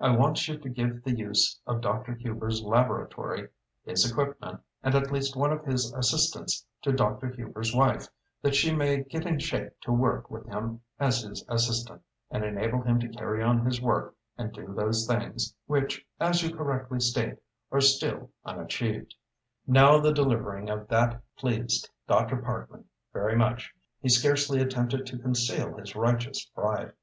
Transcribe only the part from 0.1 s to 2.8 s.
want you to give the use of Dr. Hubers'